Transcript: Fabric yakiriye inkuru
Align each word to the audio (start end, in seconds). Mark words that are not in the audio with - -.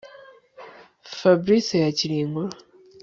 Fabric 1.19 1.67
yakiriye 1.83 2.21
inkuru 2.25 2.53